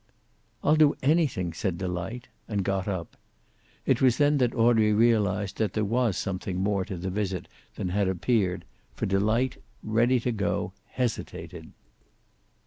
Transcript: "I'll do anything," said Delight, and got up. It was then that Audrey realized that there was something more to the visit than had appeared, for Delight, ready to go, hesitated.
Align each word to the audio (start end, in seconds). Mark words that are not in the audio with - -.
"I'll 0.63 0.77
do 0.77 0.95
anything," 1.03 1.53
said 1.53 1.77
Delight, 1.77 2.27
and 2.47 2.63
got 2.63 2.87
up. 2.87 3.15
It 3.85 4.01
was 4.01 4.17
then 4.17 4.39
that 4.39 4.55
Audrey 4.55 4.93
realized 4.93 5.57
that 5.57 5.73
there 5.73 5.85
was 5.85 6.17
something 6.17 6.57
more 6.57 6.83
to 6.85 6.97
the 6.97 7.11
visit 7.11 7.47
than 7.75 7.89
had 7.89 8.07
appeared, 8.07 8.65
for 8.95 9.05
Delight, 9.05 9.57
ready 9.83 10.19
to 10.21 10.31
go, 10.31 10.73
hesitated. 10.87 11.71